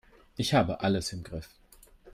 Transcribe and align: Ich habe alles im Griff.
Ich 0.35 0.55
habe 0.55 0.81
alles 0.81 1.13
im 1.13 1.21
Griff. 1.23 1.47